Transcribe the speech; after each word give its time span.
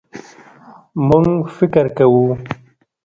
مونږ 1.07 1.29
فکر 1.57 1.85
کوو 1.97 2.25